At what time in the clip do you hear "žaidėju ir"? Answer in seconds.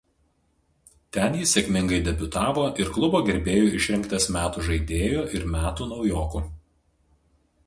4.71-5.47